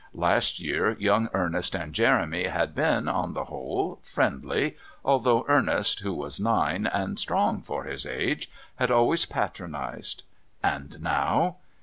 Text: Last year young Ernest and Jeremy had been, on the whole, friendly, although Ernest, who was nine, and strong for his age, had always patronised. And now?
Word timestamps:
Last 0.15 0.59
year 0.59 0.93
young 0.97 1.29
Ernest 1.31 1.75
and 1.75 1.93
Jeremy 1.93 2.45
had 2.45 2.73
been, 2.73 3.07
on 3.07 3.33
the 3.33 3.43
whole, 3.43 3.99
friendly, 4.01 4.75
although 5.05 5.45
Ernest, 5.47 5.99
who 5.99 6.11
was 6.11 6.39
nine, 6.39 6.87
and 6.87 7.19
strong 7.19 7.61
for 7.61 7.83
his 7.83 8.07
age, 8.07 8.49
had 8.77 8.89
always 8.89 9.25
patronised. 9.25 10.23
And 10.63 10.99
now? 11.03 11.57